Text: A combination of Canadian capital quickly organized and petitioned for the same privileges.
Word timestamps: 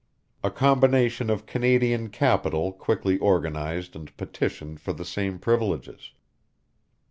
A 0.43 0.49
combination 0.49 1.29
of 1.29 1.45
Canadian 1.45 2.09
capital 2.09 2.71
quickly 2.71 3.19
organized 3.19 3.95
and 3.95 4.17
petitioned 4.17 4.79
for 4.81 4.93
the 4.93 5.05
same 5.05 5.37
privileges. 5.37 6.11